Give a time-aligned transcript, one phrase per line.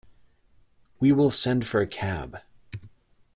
[0.99, 2.41] We will send for a cab.